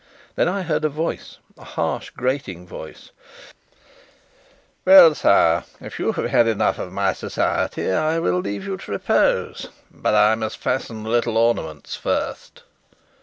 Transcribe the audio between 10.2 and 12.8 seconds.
must fasten the little ornaments first."